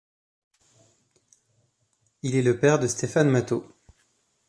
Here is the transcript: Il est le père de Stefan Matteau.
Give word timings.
Il 2.23 2.33
est 2.35 2.41
le 2.41 2.57
père 2.57 2.79
de 2.79 2.87
Stefan 2.87 3.25
Matteau. 3.29 3.71